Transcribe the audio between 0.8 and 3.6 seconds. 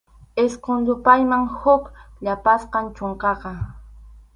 yupayman huk yapasqam chunkaqa.